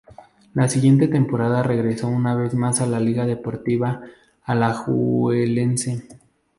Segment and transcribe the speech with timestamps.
[0.55, 4.01] La siguiente temporada regresó una vez más a la Liga Deportiva
[4.43, 6.07] Alajuelense.